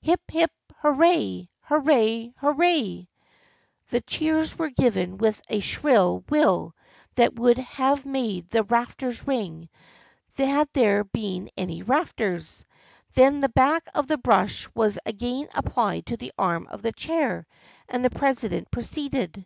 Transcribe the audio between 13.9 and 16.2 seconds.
of the brush was again applied to